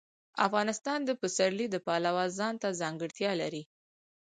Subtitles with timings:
[0.47, 3.63] افغانستان د پسرلی د پلوه ځانته ځانګړتیا لري.